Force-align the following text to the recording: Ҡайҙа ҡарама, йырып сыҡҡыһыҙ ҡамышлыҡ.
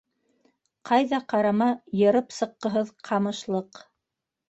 Ҡайҙа 0.91 1.19
ҡарама, 1.35 1.69
йырып 2.01 2.35
сыҡҡыһыҙ 2.41 2.93
ҡамышлыҡ. 3.11 3.89